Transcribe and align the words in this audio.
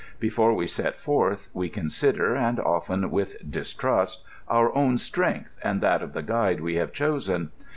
Before 0.19 0.51
we 0.55 0.65
set 0.65 0.97
forth, 0.97 1.49
we 1.53 1.69
consider, 1.69 2.33
and 2.35 2.57
oflen 2.57 3.11
with 3.11 3.35
distrust, 3.51 4.23
our 4.47 4.75
own 4.75 4.97
strength, 4.97 5.59
and 5.63 5.79
that 5.81 6.01
of 6.01 6.13
the 6.13 6.23
guide 6.23 6.59
we 6.59 6.73
have 6.77 6.91
chosen. 6.91 7.51